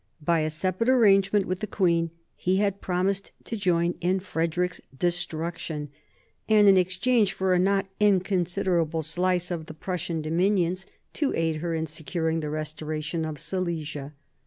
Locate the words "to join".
3.43-3.93